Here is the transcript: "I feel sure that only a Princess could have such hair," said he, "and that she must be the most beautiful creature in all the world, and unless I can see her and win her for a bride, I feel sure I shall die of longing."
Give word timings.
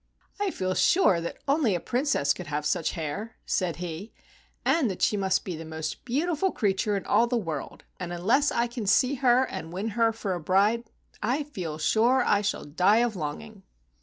"I 0.39 0.49
feel 0.49 0.73
sure 0.73 1.21
that 1.21 1.37
only 1.47 1.75
a 1.75 1.79
Princess 1.79 2.33
could 2.33 2.47
have 2.47 2.65
such 2.65 2.93
hair," 2.93 3.35
said 3.45 3.75
he, 3.75 4.11
"and 4.65 4.89
that 4.89 5.03
she 5.03 5.15
must 5.15 5.45
be 5.45 5.55
the 5.55 5.63
most 5.63 6.05
beautiful 6.05 6.51
creature 6.51 6.97
in 6.97 7.05
all 7.05 7.27
the 7.27 7.37
world, 7.37 7.83
and 7.99 8.11
unless 8.11 8.51
I 8.51 8.65
can 8.65 8.87
see 8.87 9.13
her 9.21 9.43
and 9.43 9.71
win 9.71 9.89
her 9.89 10.11
for 10.11 10.33
a 10.33 10.39
bride, 10.41 10.85
I 11.21 11.43
feel 11.43 11.77
sure 11.77 12.23
I 12.25 12.41
shall 12.41 12.65
die 12.65 12.97
of 13.05 13.15
longing." 13.15 13.61